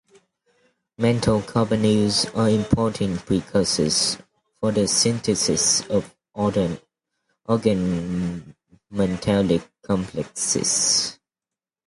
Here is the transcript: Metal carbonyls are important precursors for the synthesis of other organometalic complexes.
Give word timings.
Metal 0.97 1.41
carbonyls 1.43 2.25
are 2.35 2.49
important 2.49 3.23
precursors 3.23 4.17
for 4.59 4.71
the 4.71 4.87
synthesis 4.87 5.85
of 5.91 6.15
other 6.33 6.81
organometalic 7.47 9.61
complexes. 9.83 11.19